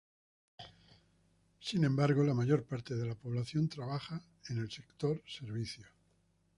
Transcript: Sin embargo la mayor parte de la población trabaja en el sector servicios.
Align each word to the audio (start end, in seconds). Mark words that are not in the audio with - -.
Sin 1.59 1.85
embargo 1.85 2.23
la 2.23 2.33
mayor 2.33 2.63
parte 2.63 2.95
de 2.95 3.05
la 3.05 3.13
población 3.13 3.69
trabaja 3.69 4.19
en 4.47 4.57
el 4.57 4.71
sector 4.71 5.21
servicios. 5.27 5.85